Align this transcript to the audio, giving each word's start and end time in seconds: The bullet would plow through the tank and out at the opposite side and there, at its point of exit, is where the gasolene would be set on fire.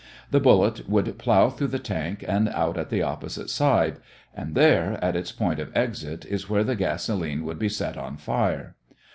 The 0.31 0.39
bullet 0.39 0.89
would 0.89 1.19
plow 1.19 1.51
through 1.51 1.67
the 1.67 1.77
tank 1.77 2.25
and 2.27 2.49
out 2.49 2.75
at 2.75 2.89
the 2.89 3.03
opposite 3.03 3.51
side 3.51 3.97
and 4.35 4.55
there, 4.55 4.97
at 4.99 5.15
its 5.15 5.31
point 5.31 5.59
of 5.59 5.71
exit, 5.77 6.25
is 6.25 6.49
where 6.49 6.63
the 6.63 6.75
gasolene 6.75 7.43
would 7.45 7.59
be 7.59 7.69
set 7.69 7.97
on 7.97 8.17
fire. 8.17 8.75